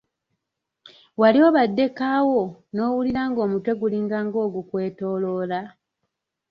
Wali 1.19 1.39
obaddeko 1.47 2.03
awo 2.17 2.43
n'owulira 2.73 3.21
ng'omutwe 3.29 3.71
gulinga 3.79 4.17
ogukwetooloola? 4.47 5.61